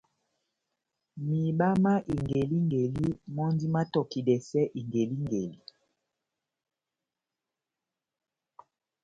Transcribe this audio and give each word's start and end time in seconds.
Mihiba 1.25 1.67
má 1.83 1.93
ingelingeli 2.13 3.07
mɔ́ndi 3.35 3.65
mátɔkidɛsɛ 3.75 4.61
ingelingeli. 4.79 5.59